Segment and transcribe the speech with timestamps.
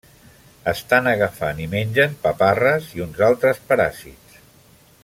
[0.71, 4.43] Estan agafant i mengen paparres i uns altres paràsits.